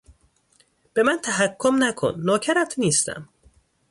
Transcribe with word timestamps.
به 0.93 1.03
من 1.03 1.17
تحکم 1.23 1.83
نکن، 1.83 2.15
نوکرت 2.25 2.79
نیستم! 2.79 3.29